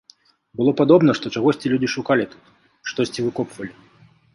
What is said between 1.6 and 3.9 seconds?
людзі шукалі тут, штосьці выкопвалі.